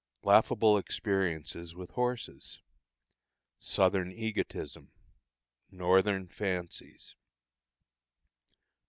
[0.23, 2.59] Laughable Experiences with Horses.
[3.59, 4.89] Southern Egotism.
[5.69, 7.13] Northern Fancies.